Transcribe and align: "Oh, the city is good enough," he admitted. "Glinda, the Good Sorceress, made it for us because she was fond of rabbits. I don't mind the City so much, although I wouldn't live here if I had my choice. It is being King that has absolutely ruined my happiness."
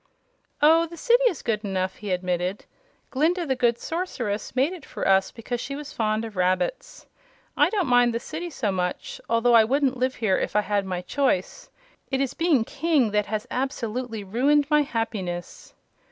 "Oh, 0.63 0.87
the 0.87 0.97
city 0.97 1.25
is 1.27 1.43
good 1.43 1.63
enough," 1.63 1.97
he 1.97 2.09
admitted. 2.09 2.65
"Glinda, 3.11 3.45
the 3.45 3.55
Good 3.55 3.77
Sorceress, 3.77 4.55
made 4.55 4.73
it 4.73 4.83
for 4.83 5.07
us 5.07 5.31
because 5.31 5.61
she 5.61 5.75
was 5.75 5.93
fond 5.93 6.25
of 6.25 6.35
rabbits. 6.35 7.05
I 7.55 7.69
don't 7.69 7.85
mind 7.85 8.11
the 8.11 8.19
City 8.19 8.49
so 8.49 8.71
much, 8.71 9.21
although 9.29 9.53
I 9.53 9.63
wouldn't 9.63 9.97
live 9.97 10.15
here 10.15 10.39
if 10.39 10.55
I 10.55 10.61
had 10.61 10.85
my 10.87 11.03
choice. 11.03 11.69
It 12.09 12.19
is 12.19 12.33
being 12.33 12.63
King 12.63 13.11
that 13.11 13.27
has 13.27 13.45
absolutely 13.51 14.23
ruined 14.23 14.65
my 14.71 14.81
happiness." 14.81 15.75